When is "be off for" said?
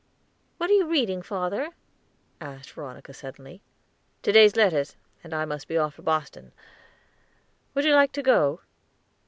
5.67-6.01